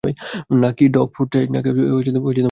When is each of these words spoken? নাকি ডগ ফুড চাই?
নাকি 0.63 0.85
ডগ 0.87 1.07
ফুড 1.15 1.27
চাই? 1.33 1.45